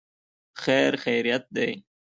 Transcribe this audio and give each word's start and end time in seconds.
خیر 0.63 0.91
خیریت 1.03 1.43
دی. 1.55 1.71